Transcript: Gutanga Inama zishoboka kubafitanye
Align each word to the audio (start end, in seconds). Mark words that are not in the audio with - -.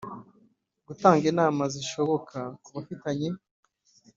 Gutanga 0.87 1.23
Inama 1.33 1.63
zishoboka 1.73 2.39
kubafitanye 2.63 3.29